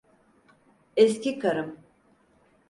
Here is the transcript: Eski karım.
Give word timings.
Eski 0.95 1.39
karım. 1.39 1.79